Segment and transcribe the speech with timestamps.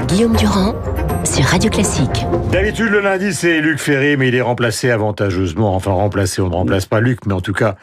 [0.00, 0.74] Guillaume Durand
[1.36, 2.24] sur Radio Classique.
[2.50, 5.74] D'habitude, le lundi, c'est Luc Ferré, mais il est remplacé avantageusement.
[5.74, 7.76] Enfin, remplacé, on ne remplace pas Luc, mais en tout cas,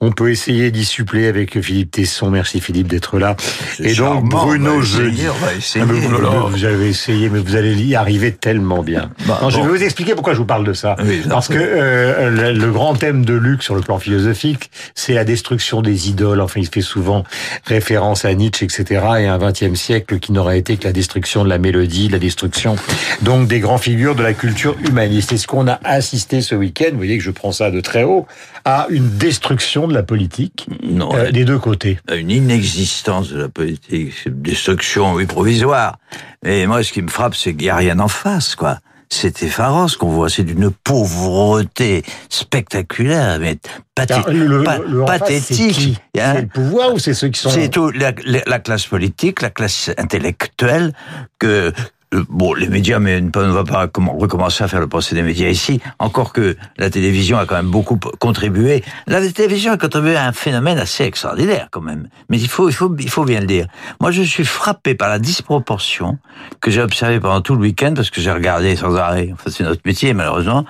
[0.00, 2.30] on peut essayer d'y suppléer avec Philippe Tesson.
[2.30, 3.34] Merci Philippe d'être là.
[3.80, 5.22] Et donc, Bruno Jeudi.
[5.26, 9.10] Ah, vous, vous, avez essayé, mais vous allez y arriver tellement bien.
[9.26, 10.94] Bah, non, Je vais vous expliquer pourquoi je vous parle de ça.
[11.28, 15.82] Parce que euh, le, grand thème de Luc sur le plan philosophique, c'est la destruction
[15.82, 16.40] des idoles.
[16.40, 17.24] Enfin, il fait souvent
[17.64, 18.84] référence à Nietzsche, etc.
[19.18, 22.76] Et un XXe siècle qui n'aurait été que la destruction de la mélodie, la destruction
[23.22, 25.32] donc des grands figures de la culture humaniste.
[25.32, 28.26] Est-ce qu'on a assisté ce week-end, vous voyez que je prends ça de très haut,
[28.64, 33.48] à une destruction de la politique non, euh, des deux côtés Une inexistence de la
[33.48, 35.98] politique, une destruction, oui, provisoire.
[36.44, 38.78] Et moi, ce qui me frappe, c'est qu'il n'y a rien en face, quoi
[39.12, 40.28] c'est effarant ce qu'on voit.
[40.28, 43.58] C'est d'une pauvreté spectaculaire, mais
[43.94, 45.98] pathétique.
[46.14, 47.50] C'est le pouvoir ou c'est ceux qui sont...
[47.50, 50.92] C'est tout la, la, classe politique, la classe intellectuelle
[51.38, 51.72] que
[52.12, 55.22] euh, bon, les médias, mais on ne va pas recommencer à faire le procès des
[55.22, 55.80] médias ici.
[55.98, 58.82] Encore que la télévision a quand même beaucoup contribué.
[59.06, 62.08] La télévision a contribué à un phénomène assez extraordinaire, quand même.
[62.28, 63.66] Mais il faut, il faut, il faut bien le dire.
[64.00, 66.18] Moi, je suis frappé par la disproportion
[66.60, 69.30] que j'ai observée pendant tout le week-end, parce que j'ai regardé sans arrêt.
[69.32, 70.64] Enfin, c'est notre métier, malheureusement.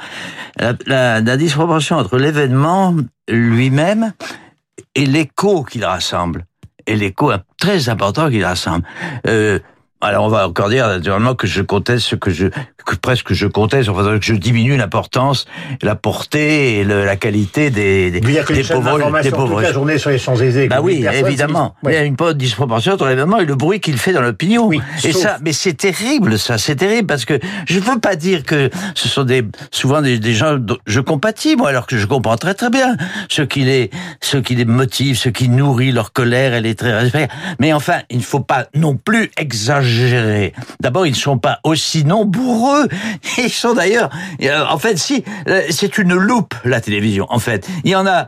[0.58, 0.74] La,
[1.20, 2.94] la, disproportion entre l'événement
[3.28, 4.12] lui-même
[4.94, 6.44] et l'écho qu'il rassemble.
[6.86, 8.84] Et l'écho très important qu'il rassemble.
[9.26, 9.58] Euh,
[10.00, 12.46] alors on va encore dire naturellement que je conteste ce que je
[12.86, 15.46] que presque je conteste, enfin que je diminue l'importance,
[15.82, 19.56] la portée et le, la qualité des des, des pauvres des pauvres.
[19.56, 20.68] Toute la journée sur les Champs-Élysées.
[20.68, 21.74] Bah oui, évidemment.
[21.84, 24.66] Il y a une disproportion entre l'événement et le bruit qu'il fait dans l'opinion.
[24.66, 28.44] Oui, et ça, mais c'est terrible ça, c'est terrible parce que je veux pas dire
[28.44, 32.06] que ce sont des souvent des, des gens dont je compatis moi alors que je
[32.06, 32.96] comprends très très bien
[33.28, 33.90] ce qui les
[34.20, 37.28] ce qui les motive, ce qui nourrit leur colère, elle est très.
[37.58, 39.89] Mais enfin, il ne faut pas non plus exagérer
[40.80, 42.88] D'abord, ils ne sont pas aussi nombreux.
[43.38, 44.10] Ils sont d'ailleurs,
[44.42, 47.68] euh, en fait, si, euh, c'est une loupe, la télévision, en fait.
[47.84, 48.26] Il y en a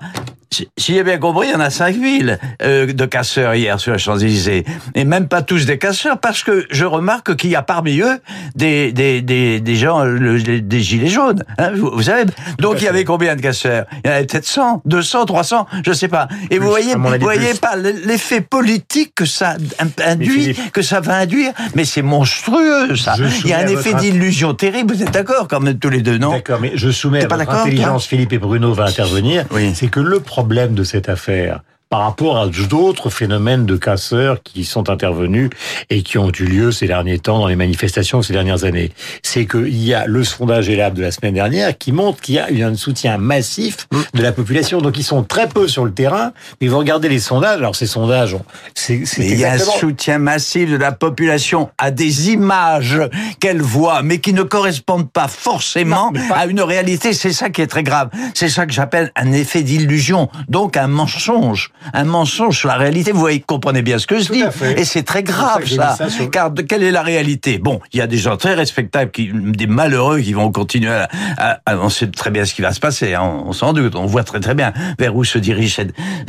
[0.53, 3.99] si j'ai bien compris, il y en a 5000 euh, de casseurs hier sur la
[3.99, 4.65] Champs-Élysées.
[4.95, 8.21] Et même pas tous des casseurs, parce que je remarque qu'il y a parmi eux
[8.55, 11.45] des, des, des, des gens, des gilets jaunes.
[11.59, 13.87] Hein, vous, savez Donc il y avait combien de casseurs?
[14.05, 16.29] Il y en avait peut-être 100, 200, 300, je sais pas.
[16.51, 19.57] Et vous voyez, vous voyez pas l'effet politique que ça
[20.05, 23.15] induit, que ça va induire, mais c'est monstrueux ça.
[23.45, 26.19] Il y a un effet d'illusion terrible, vous êtes d'accord quand même tous les deux,
[26.19, 26.33] non?
[26.33, 29.73] D'accord, mais je soumets à votre intelligence, Philippe et Bruno va intervenir, oui.
[29.75, 34.43] c'est que le problème problème de cette affaire par rapport à d'autres phénomènes de casseurs
[34.43, 35.51] qui sont intervenus
[35.91, 38.93] et qui ont eu lieu ces derniers temps dans les manifestations ces dernières années.
[39.23, 42.39] C'est qu'il y a le sondage ELAB de la semaine dernière qui montre qu'il y
[42.39, 44.81] a eu un soutien massif de la population.
[44.81, 46.33] Donc ils sont très peu sur le terrain,
[46.63, 48.39] mais vous regardez les sondages, alors ces sondages,
[48.75, 53.03] c'est il y a un soutien massif de la population à des images
[53.39, 57.13] qu'elle voit, mais qui ne correspondent pas forcément à une réalité.
[57.13, 58.09] C'est ça qui est très grave.
[58.33, 63.13] C'est ça que j'appelle un effet d'illusion, donc un mensonge un mensonge sur la réalité.
[63.13, 64.45] Vous voyez, comprenez bien ce que je dis.
[64.77, 65.97] Et c'est très grave, ça.
[66.31, 67.59] Car de, quelle est la réalité?
[67.59, 70.93] Bon, il y a des gens très respectables, qui, des malheureux qui vont continuer
[71.39, 73.15] à, à, on sait très bien ce qui va se passer.
[73.15, 73.95] Hein, on, s'en doute.
[73.97, 75.79] On voit très très bien vers où se dirige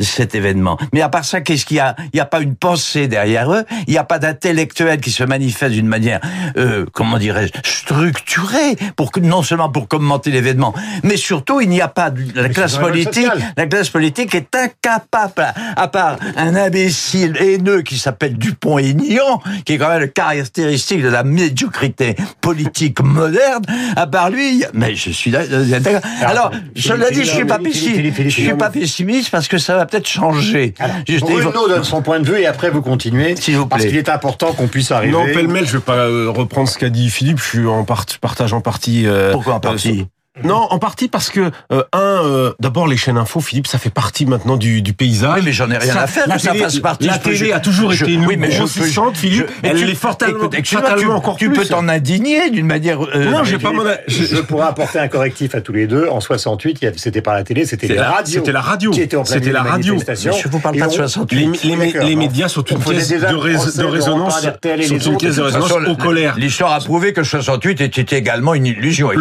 [0.00, 0.78] cet, événement.
[0.92, 1.94] Mais à part ça, qu'est-ce qu'il y a?
[2.12, 3.64] Il n'y a pas une pensée derrière eux.
[3.86, 6.20] Il n'y a pas d'intellectuel qui se manifeste d'une manière,
[6.56, 11.80] euh, comment dirais-je, structurée pour que non seulement pour commenter l'événement, mais surtout il n'y
[11.80, 13.28] a pas la classe politique.
[13.56, 15.43] La classe politique est incapable
[15.76, 21.08] à part un imbécile haineux qui s'appelle Dupont-Aignan, qui est quand même le caractéristique de
[21.08, 23.62] la médiocrité politique moderne,
[23.96, 26.00] à part lui, mais je suis d'accord.
[26.22, 29.76] Alors, je l'ai dit, je suis pas pessimiste, je suis pas pessimiste parce que ça
[29.76, 30.74] va peut-être changer.
[31.08, 33.36] Juste, Bruno donne son point de vue et après vous continuez.
[33.36, 33.78] S'il vous plaît.
[33.78, 35.12] Parce qu'il est important qu'on puisse arriver.
[35.12, 38.52] Non, pêle-mêle, je vais pas euh, reprendre ce qu'a dit Philippe, je suis en partage
[38.52, 39.06] en partie.
[39.06, 40.06] Euh, Pourquoi en partie?
[40.42, 43.90] Non, en partie parce que euh, un, euh, d'abord les chaînes info, Philippe, ça fait
[43.90, 45.36] partie maintenant du, du paysage.
[45.36, 46.26] Oui, mais j'en ai rien à faire.
[46.26, 47.06] La télé, ça fasse partie.
[47.06, 49.46] La télé a toujours été une oui, mais grossissante, Philippe.
[49.62, 51.54] Je, elle est fortement, fatalement encore tu plus.
[51.54, 53.00] Tu peux t'en indigner d'une manière.
[53.00, 53.84] Euh, non, j'ai pas mon.
[54.08, 56.08] Je, je pourrais apporter un correctif à tous les deux.
[56.08, 58.32] En 68, c'était pas la télé, c'était la radio.
[58.40, 58.92] C'était la radio.
[58.92, 59.98] C'était la radio.
[59.98, 61.62] Je vous parle pas de 68.
[61.62, 64.40] Les médias sont une pièce de résonance.
[64.40, 66.34] Sont une pièce de résonance aux colères.
[66.36, 69.12] L'histoire a prouvé que 68 était également une illusion.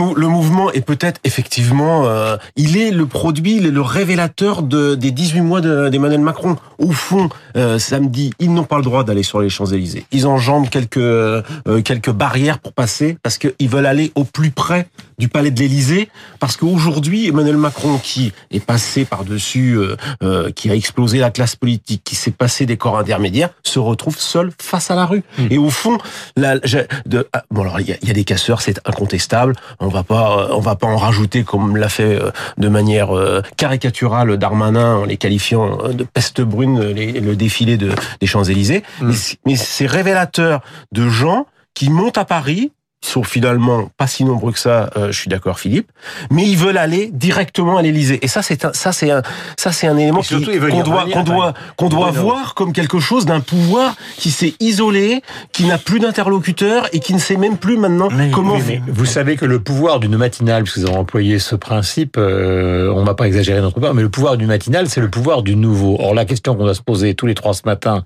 [0.00, 4.94] Le mouvement et peut-être effectivement, euh, il est le produit, il est le révélateur de,
[4.94, 6.56] des 18 mois d'Emmanuel Macron.
[6.78, 10.06] Au fond, euh, samedi, ils n'ont pas le droit d'aller sur les Champs-Élysées.
[10.10, 11.42] Ils enjambent quelques euh,
[11.84, 14.88] quelques barrières pour passer parce qu'ils veulent aller au plus près
[15.20, 16.08] du palais de l'Élysée,
[16.40, 21.54] parce qu'aujourd'hui, Emmanuel Macron, qui est passé par-dessus, euh, euh, qui a explosé la classe
[21.54, 25.22] politique, qui s'est passé des corps intermédiaires, se retrouve seul face à la rue.
[25.38, 25.46] Hmm.
[25.50, 25.98] Et au fond,
[26.36, 29.54] la, de, ah, bon alors il y a, des casseurs, c'est incontestable.
[29.78, 32.18] On va pas, on va pas en rajouter comme l'a fait
[32.56, 33.10] de manière
[33.56, 38.82] caricaturale Darmanin en les qualifiant de peste brune le défilé de, des Champs-Élysées.
[39.00, 39.12] Hmm.
[39.44, 40.62] mais c'est révélateur
[40.92, 45.10] de gens qui montent à Paris, ils sont finalement pas si nombreux que ça, euh,
[45.10, 45.90] je suis d'accord Philippe,
[46.30, 48.18] mais ils veulent aller directement à l'Élysée.
[48.22, 49.22] Et ça c'est un ça c'est un
[49.56, 53.40] ça c'est un élément qu'on doit qu'on doit qu'on doit voir comme quelque chose d'un
[53.40, 58.08] pouvoir qui s'est isolé, qui n'a plus d'interlocuteur et qui ne sait même plus maintenant
[58.32, 58.58] comment
[58.88, 63.04] vous savez que le pouvoir d'une matinale, puisque vous avez employé ce principe, euh, on
[63.04, 65.96] va pas exagérer notre part, mais le pouvoir du matinale, c'est le pouvoir du nouveau.
[66.00, 68.04] Or la question qu'on doit se poser tous les trois ce matin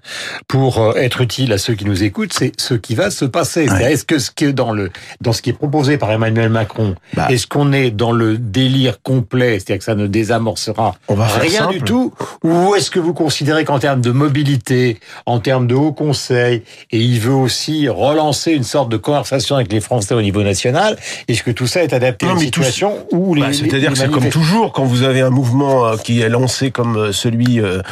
[0.48, 3.64] pour euh, être utile à ceux qui nous écoutent, c'est ce qui va se passer.
[3.64, 4.83] Est-ce que ce qui est dans le
[5.20, 7.26] dans ce qui est proposé par Emmanuel Macron, bah.
[7.30, 12.12] est-ce qu'on est dans le délire complet, c'est-à-dire que ça ne désamorcera rien du tout,
[12.42, 16.98] ou est-ce que vous considérez qu'en termes de mobilité, en termes de haut conseil, et
[16.98, 20.96] il veut aussi relancer une sorte de conversation avec les Français au niveau national,
[21.28, 23.42] est-ce que tout ça est adapté à une situation où les...
[23.42, 26.70] Bah, c'est-à-dire que c'est comme toujours, quand vous avez un mouvement euh, qui est lancé
[26.70, 27.82] comme euh, celui euh,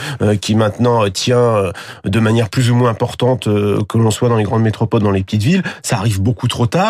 [0.41, 1.73] qui maintenant tient
[2.05, 5.23] de manière plus ou moins importante que l'on soit dans les grandes métropoles, dans les
[5.23, 6.82] petites villes, ça arrive beaucoup trop tard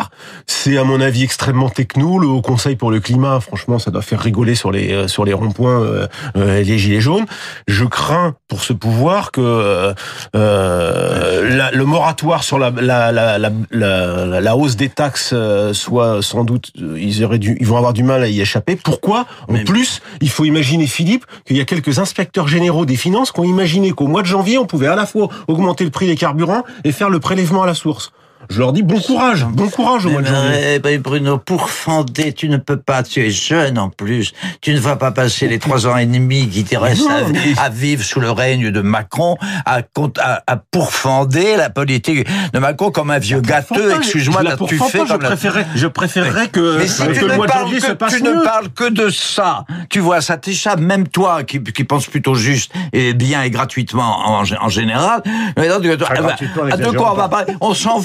[0.47, 2.19] c'est à mon avis extrêmement techno.
[2.19, 5.25] Le Haut Conseil pour le climat, franchement, ça doit faire rigoler sur les euh, sur
[5.25, 6.07] les ronds-points euh,
[6.37, 7.27] euh, les gilets jaunes.
[7.69, 9.95] Je crains pour ce pouvoir que
[10.35, 15.35] euh, le moratoire sur la la, la, la, la, hausse des taxes
[15.73, 18.77] soit sans doute ils auraient dû ils vont avoir du mal à y échapper.
[18.77, 19.27] Pourquoi?
[19.49, 23.41] En plus, il faut imaginer Philippe qu'il y a quelques inspecteurs généraux des finances qui
[23.41, 26.17] ont imaginé qu'au mois de janvier, on pouvait à la fois augmenter le prix des
[26.17, 28.13] carburants et faire le prélèvement à la source.
[28.51, 30.79] Je leur dis bon courage, bon courage au mois de janvier.
[30.79, 34.81] Ben, Bruno, pour fonder, tu ne peux pas, tu es jeune en plus, tu ne
[34.81, 37.09] vas pas passer les trois ans et demi qui te restent
[37.57, 39.81] à, vivre sous le règne de Macron à,
[40.21, 45.07] à, à pourfender la politique de Macron comme un vieux gâteux, excuse-moi, là tu fais
[45.07, 48.23] je préférerais, je préférerais que, mais si tu le mois de janvier se passe Tu
[48.23, 52.35] ne parles que de ça, tu vois, ça t'échappe, même toi qui, qui pense plutôt
[52.35, 55.23] juste et bien et gratuitement en, en général.
[55.57, 58.01] Mais donc, de quoi on va parler On s'en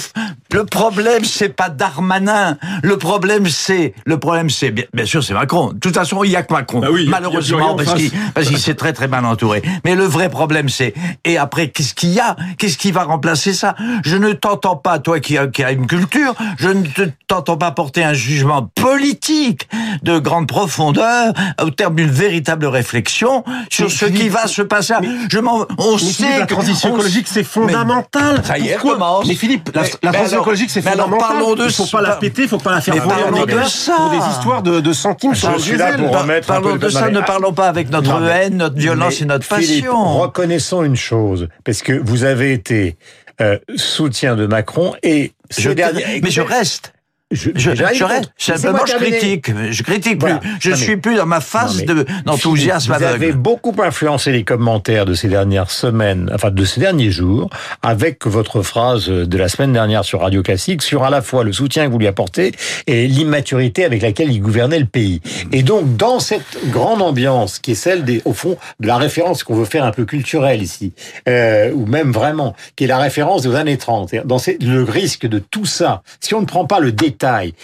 [0.52, 2.56] le problème, c'est pas Darmanin.
[2.82, 5.72] Le problème, c'est le problème, c'est bien, bien, sûr, c'est Macron.
[5.72, 6.80] De toute façon, il y a que Macron.
[6.80, 9.62] Bah malheureusement, parce qu'il parce qu'il s'est très très mal entouré.
[9.84, 10.94] Mais le vrai problème, c'est
[11.24, 12.36] et après, qu'est-ce qu'il y a?
[12.58, 13.74] Qu'est-ce qui va remplacer ça?
[14.04, 16.84] Je ne t'entends pas, toi qui as, qui as une culture, je ne
[17.26, 19.68] t'entends pas porter un jugement politique
[20.02, 21.32] de grande profondeur
[21.62, 24.94] au terme d'une véritable réflexion sur ce qui va se passer.
[25.30, 28.42] je m'en, on sait que la transition écologique, c'est fondamental.
[28.44, 28.78] ça y est,
[29.26, 31.18] Mais Philippe, la, la transition écologique, c'est fondamental.
[31.18, 34.10] parlons de il faut pas la péter, il faut pas la faire voler en pour
[34.10, 36.10] des histoires de, de centimes sur le diesel.
[36.46, 40.18] Parlons de ça, ne parlons pas avec notre haine, notre violence et notre passion.
[40.18, 42.96] Reconnaissons une chose, parce que vous avez été
[43.40, 46.92] euh, soutien de Macron et je, mais je reste.
[47.30, 49.50] Je, je, je, reste, simplement, je critique.
[49.70, 50.32] Je critique plus.
[50.60, 51.84] Je suis plus dans ma phase
[52.24, 57.10] d'enthousiasme Vous avez beaucoup influencé les commentaires de ces dernières semaines, enfin de ces derniers
[57.10, 57.50] jours,
[57.82, 61.52] avec votre phrase de la semaine dernière sur Radio Classique sur à la fois le
[61.52, 62.52] soutien que vous lui apportez
[62.86, 65.20] et l'immaturité avec laquelle il gouvernait le pays.
[65.52, 69.44] Et donc, dans cette grande ambiance qui est celle des, au fond, de la référence
[69.44, 70.94] qu'on veut faire un peu culturelle ici,
[71.28, 75.38] euh, ou même vraiment, qui est la référence des années 30, dans le risque de
[75.38, 77.17] tout ça, si on ne prend pas le détail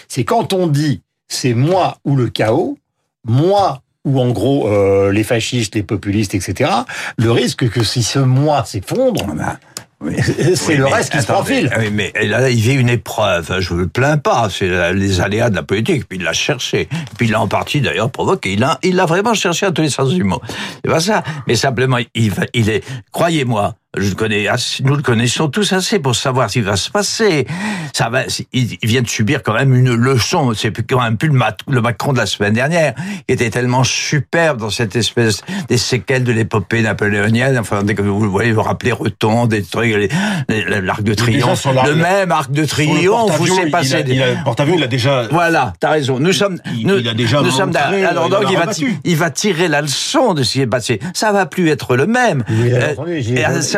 [0.09, 2.79] c'est quand on dit c'est moi ou le chaos,
[3.27, 6.71] moi ou en gros euh, les fascistes, les populistes, etc.
[7.17, 9.59] Le risque que si ce moi s'effondre, ah bah,
[10.55, 11.71] c'est le reste qui se profile.
[11.79, 13.61] Oui, mais là, il vit une épreuve.
[13.61, 14.49] Je ne le plains pas.
[14.51, 16.07] C'est les aléas de la politique.
[16.07, 16.89] Puis il l'a cherché.
[17.17, 18.53] Puis il l'a en partie d'ailleurs provoqué.
[18.53, 20.41] Il l'a, il l'a vraiment cherché à tous les sens du mot.
[20.85, 21.23] C'est pas ça.
[21.47, 24.47] Mais simplement, il, il est, croyez-moi, je le connais,
[24.83, 27.47] nous le connaissons tous assez pour savoir ce qui va se passer.
[27.93, 28.23] Ça va,
[28.53, 30.53] il vient de subir quand même une leçon.
[30.55, 32.95] C'est quand même plus le, Macron de la semaine dernière,
[33.27, 37.59] qui était tellement superbe dans cette espèce des séquelles de l'épopée napoléonienne.
[37.59, 40.11] Enfin, dès que vous voyez, vous rappelez Reton, des trucs,
[40.49, 43.37] l'arc de triomphe, le même arc de triomphe.
[43.39, 44.05] Vous s'est passé.
[44.07, 45.29] Il a, porte-avions, il a déjà.
[45.31, 46.19] Voilà, t'as raison.
[46.19, 46.59] Nous sommes.
[46.83, 47.43] nous, il a déjà.
[47.43, 47.75] Nous sommes.
[47.77, 48.67] Alors donc, il va,
[49.05, 51.01] il va tirer la leçon de ce qui est passé.
[51.13, 52.45] Ça va plus être le même.
[52.49, 52.73] Oui,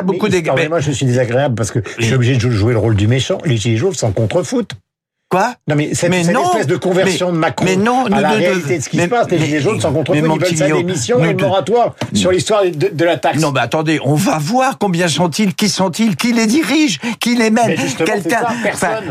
[0.06, 0.28] beaucoup
[0.68, 3.38] Moi, je suis désagréable parce que je suis obligé de jouer le rôle du méchant.
[3.44, 4.70] Les Gilets jaunes s'en contrefoot.
[5.28, 5.54] Quoi?
[5.66, 8.20] Non, mais cette, Mais cette non, espèce de conversion mais- de Macron mais non, à
[8.20, 10.12] la deux- réalité de ce qui mais- se passe, les mais- Gilets jaunes sont contre
[10.12, 13.40] mais eux, ils veulent sa démission et le moratoire sur l'histoire de, de la taxe.
[13.40, 17.50] Non, mais attendez, on va voir combien sont-ils, qui sont-ils, qui les dirige, qui les
[17.50, 17.74] mène.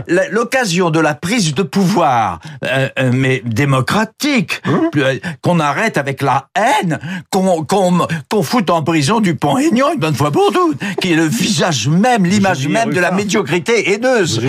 [0.07, 4.89] La- l'occasion de la prise de pouvoir, euh, euh, mais démocratique, Hum.
[4.97, 9.91] euh, qu'on arrête avec la haine, qu'on qu'on qu'on foute en prison du pont aignan
[9.93, 13.91] une bonne fois pour toutes, qui est le visage même, l'image même de la médiocrité
[13.93, 14.41] haineuse.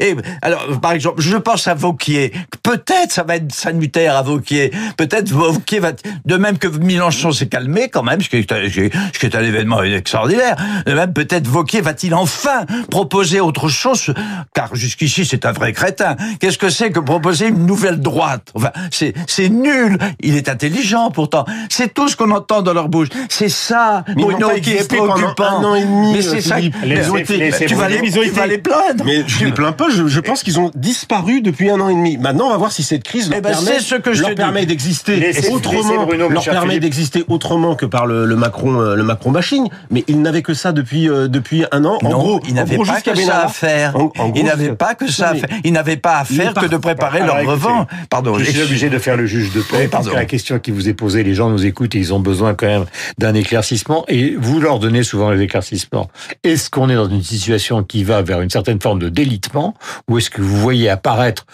[0.00, 2.32] Et, et, alors, par exemple, je pense à Vauquier.
[2.62, 4.72] Peut-être ça va être sanitaire à Vauquier.
[4.96, 5.92] Peut-être Vauquier va,
[6.24, 9.42] de même que Mélenchon s'est calmé quand même, ce qui est, ce qui est un
[9.42, 10.56] événement extraordinaire.
[10.86, 14.14] De même, peut-être Vauquier va-t-il enfin proposer autre chose,
[14.54, 16.16] car jusqu'ici c'est un vrai crétin.
[16.40, 18.50] Qu'est-ce que c'est que proposer une nouvelle droite?
[18.54, 19.98] Enfin, c'est, c'est nul.
[20.20, 21.44] Il est intelligent pourtant.
[21.68, 23.08] C'est tout ce qu'on entend dans leur bouche.
[23.28, 25.60] C'est ça, Mais Bruno, qui est préoccupant.
[25.60, 26.56] un an et demi, Mais c'est euh, ça.
[26.56, 26.76] Philippe.
[26.82, 29.04] Mais- Ils ont été- laissez tu vas les, tu vas les plaindre.
[29.04, 31.94] Mais je les plains pas, je, je pense qu'ils ont disparu depuis un an et
[31.94, 32.16] demi.
[32.16, 34.22] Maintenant, on va voir si cette crise leur Eh ben, permet, c'est ce que je
[34.22, 38.94] leur permet d'exister autrement, Bruno, leur permet d'exister autrement que par le, le Macron, euh,
[38.94, 39.68] le Macron bashing.
[39.90, 41.98] Mais ils n'avaient que ça depuis euh, depuis un an.
[42.02, 43.94] En non, gros, ils en n'avaient pas que ça à faire.
[44.34, 45.48] Ils n'avaient pas que ça à faire.
[45.64, 47.86] Ils n'avaient pas à faire que de par- préparer leur revent.
[48.10, 48.38] Pardon.
[48.38, 50.88] Je suis obligé de faire le juge de paix parce que la question qui vous
[50.88, 52.84] est posée, les gens nous écoutent et ils ont besoin quand même
[53.18, 56.08] d'un éclaircissement et vous leur donnez souvent les éclaircissements.
[56.44, 59.74] Est-ce qu'on est dans une situation qui va vers une certaine forme de délitement
[60.08, 61.46] ou est-ce que vous voyez apparaître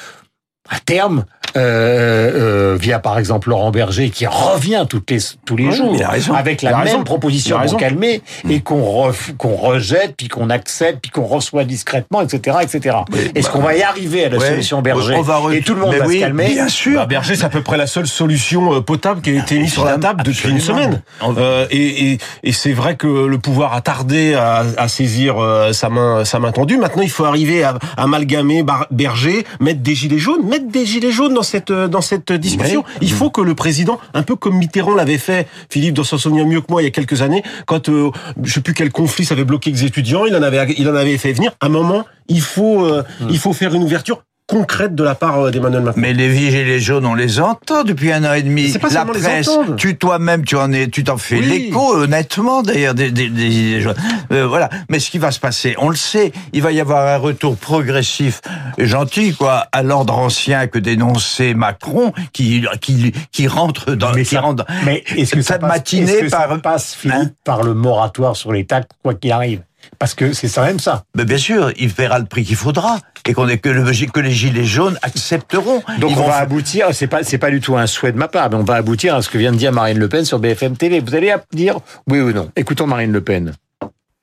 [0.69, 1.25] à terme
[1.57, 5.93] euh, euh, via par exemple Laurent Berger qui revient toutes les, tous les Oui, jours
[5.95, 6.35] il a raison.
[6.35, 6.97] avec la raison.
[6.99, 7.77] même proposition Il a pour raison.
[7.79, 12.97] calmer et qu'on ref- qu'on rejette puis qu'on accepte puis qu'on reçoit discrètement etc etc.
[13.35, 14.49] Est-ce qu'on va y arriver à la Ouais.
[14.49, 16.69] solution Berger On va re- et tout le monde Mais va oui, se calmer Bien
[16.69, 16.95] sûr.
[17.01, 19.73] Bah, Berger, c'est à peu près la seule solution euh, potable qui a été mise
[19.73, 21.03] sur la table depuis une semaine.
[21.23, 25.73] Euh, et et, et c'est vrai que le pouvoir a tardé à, à saisir euh,
[25.73, 26.79] sa main sa main tendue.
[26.79, 31.13] Maintenant, il faut arriver à, à amalgamer Berger, mettre des gilets jaunes, mettre des gilets
[31.13, 32.85] jaunes dans cette euh, dans cette discussion.
[33.01, 36.47] Il faut que le président, un peu comme Mitterrand l'avait fait, Philippe doit s'en souvenir
[36.47, 38.11] mieux que moi il y a quelques années, quand euh,
[38.43, 40.95] je sais plus quel conflit ça avait bloqué les étudiants, il en avait il en
[40.95, 41.53] avait fait venir.
[41.61, 45.39] À un moment, il faut euh, il faut faire une ouverture concrète de la part
[45.39, 46.01] euh, d'Emmanuel Macron.
[46.01, 48.69] Mais les gilets jaunes, on les entend depuis un an et demi.
[48.71, 49.49] C'est pas la les presse,
[49.79, 51.47] tu toi-même, tu en es, tu t'en fais Oui.
[51.47, 53.95] l'écho, honnêtement, d'ailleurs, des, des, des gilets jaunes.
[54.33, 54.69] Euh, voilà.
[54.91, 57.57] Mais ce qui va se passer, on le sait, il va y avoir un retour
[57.57, 58.41] progressif,
[58.79, 64.25] et gentil, quoi, à l'ordre ancien que dénonçait Macron, qui, qui, qui rentre dans, Mais
[64.25, 66.95] qui ça- rentre Mais est-ce que ça cette passe, matinée est-ce que ça par, passe,
[66.95, 69.63] Philippe, Hein par le moratoire sur les taxes, quoi qu'il arrive?
[70.05, 71.05] Parce que c'est ça même ça.
[71.17, 74.21] Mais bien sûr, il paiera le prix qu'il faudra et qu'on est que, le, que
[74.21, 75.83] les gilets jaunes accepteront.
[75.99, 78.19] Donc Ils on vont va aboutir, c'est pas c'est pas du tout un souhait de
[78.19, 80.27] ma part, mais on va aboutir à ce que vient de dire Marine Le Pen
[80.27, 81.01] sur BFM TV.
[81.01, 81.79] Vous allez dire
[82.11, 82.51] oui ou non?
[82.55, 83.55] Écoutons Marine Le Pen.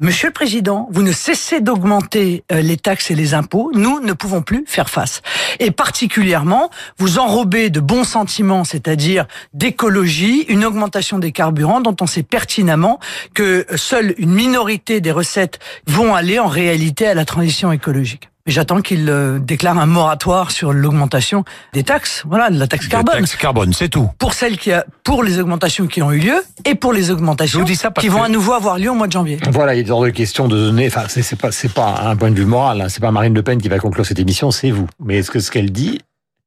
[0.03, 3.69] Monsieur le Président, vous ne cessez d'augmenter euh, les taxes et les impôts.
[3.75, 5.21] Nous ne pouvons plus faire face.
[5.59, 12.07] Et particulièrement, vous enrobez de bons sentiments, c'est-à-dire d'écologie, une augmentation des carburants dont on
[12.07, 12.99] sait pertinemment
[13.35, 18.30] que seule une minorité des recettes vont aller en réalité à la transition écologique.
[18.45, 21.43] Mais j'attends qu'il euh, déclare un moratoire sur l'augmentation
[21.73, 24.09] des taxes, voilà, de la taxe carbone taxe carbone, c'est tout.
[24.17, 27.63] pour celles qui a, pour les augmentations qui ont eu lieu et pour les augmentations
[27.99, 29.39] qui vont à nouveau avoir lieu au mois de janvier.
[29.51, 30.87] Voilà, il est hors de question de donner.
[30.87, 32.81] Enfin, c'est c'est pas c'est pas un point de vue moral.
[32.81, 34.87] Hein, c'est pas Marine Le Pen qui va conclure cette émission, c'est vous.
[35.03, 35.99] Mais est-ce que ce qu'elle dit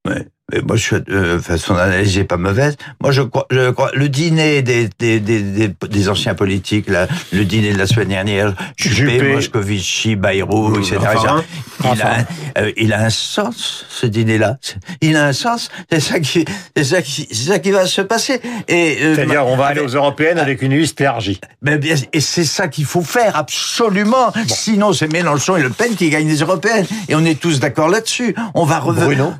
[0.06, 0.26] Ouais.
[0.52, 2.76] Mais moi, je suis, euh, enfin, son analyse n'est pas mauvaise.
[3.00, 7.08] Moi, je crois, je crois, le dîner des, des, des, des, des anciens politiques, là,
[7.32, 9.32] le dîner de la semaine dernière, Juppé, Juppé.
[9.32, 10.99] Moscovici, Bayrou, etc.
[10.99, 11.44] Raffarin.
[11.80, 12.25] Il, a, Raffarin.
[12.56, 14.58] un- euh, il a un sens, ce dîner-là.
[15.00, 15.70] Il a un sens.
[15.90, 16.44] C'est ça qui,
[16.76, 18.42] c'est ça qui, c'est ça qui va se passer.
[18.68, 21.40] Et, euh, C'est-à-dire, on va aller aux européennes avec une liste élargie.
[21.62, 24.30] mais bien, et c'est ça qu'il faut faire, absolument.
[24.46, 26.84] Sinon, c'est Mélenchon et Le Pen qui gagnent les européennes.
[27.08, 28.34] Et on est tous d'accord là-dessus.
[28.52, 29.06] On va revenir.
[29.06, 29.32] Bruno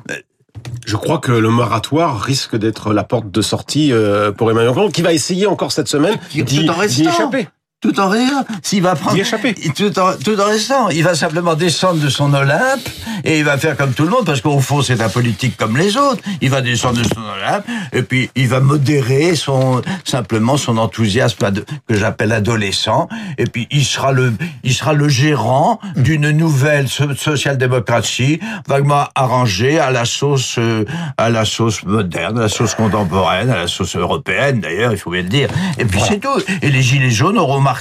[0.85, 4.89] Je crois que le moratoire risque d'être la porte de sortie euh, pour Emmanuel Macron,
[4.89, 6.67] qui va essayer encore cette semaine d'y
[7.07, 7.47] échapper.
[7.85, 8.43] Tout en rien.
[8.63, 9.15] S'il va prendre.
[9.17, 9.53] Échapper.
[9.53, 10.89] Tout en, tout en restant.
[10.89, 12.87] Il va simplement descendre de son Olympe
[13.23, 15.77] et il va faire comme tout le monde parce qu'au fond, c'est un politique comme
[15.77, 16.21] les autres.
[16.41, 21.51] Il va descendre de son Olympe et puis il va modérer son, simplement son enthousiasme
[21.87, 27.13] que j'appelle adolescent et puis il sera le, il sera le gérant d'une nouvelle so-
[27.15, 30.85] social-démocratie vaguement arrangée à la sauce, euh,
[31.17, 35.11] à la sauce moderne, à la sauce contemporaine, à la sauce européenne d'ailleurs, il faut
[35.11, 35.49] bien le dire.
[35.77, 36.41] Et puis c'est tout.
[36.61, 37.74] Et les gilets jaunes auront marqué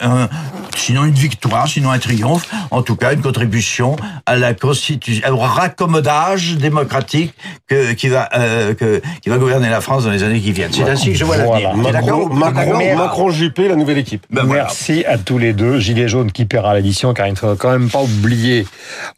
[0.00, 0.28] un
[0.76, 5.36] sinon une victoire, sinon un triomphe, en tout cas une contribution à la constitution, au
[5.36, 7.34] raccommodage démocratique
[7.66, 10.72] que, qui va euh, que, qui va gouverner la France dans les années qui viennent.
[10.72, 11.74] C'est ainsi que je vois l'avenir.
[11.74, 14.24] Macron, Macron, Macron, Juppé, la nouvelle équipe.
[14.30, 15.78] Ben Merci à tous les deux.
[15.78, 18.66] Gilet jaune qui paiera l'édition, car il ne faut quand même pas oublier,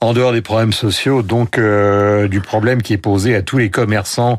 [0.00, 3.70] en dehors des problèmes sociaux, donc euh, du problème qui est posé à tous les
[3.70, 4.36] commerçants,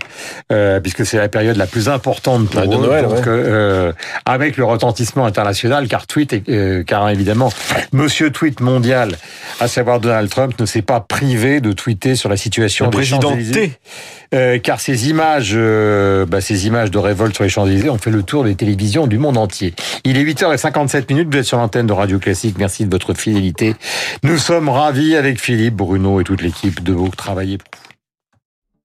[0.51, 3.23] euh, puisque c'est la période la plus importante pour de eux, Noël, donc, ouais.
[3.27, 3.93] euh,
[4.25, 5.50] avec le retentissement international,
[5.87, 7.51] car tweet, est- euh, car évidemment,
[7.93, 9.15] Monsieur Tweet mondial,
[9.59, 13.03] à savoir Donald Trump, ne s'est pas privé de tweeter sur la situation Le des
[13.05, 13.73] Champs-Élysées.
[14.33, 18.11] Euh, car ces images, euh, bah, ces images de révolte sur les Champs-Élysées ont fait
[18.11, 19.73] le tour des télévisions du monde entier.
[20.05, 23.75] Il est 8h57 minutes, vous êtes sur l'antenne de Radio Classique, merci de votre fidélité.
[24.23, 27.80] Nous sommes ravis avec Philippe, Bruno et toute l'équipe de vous travailler pour.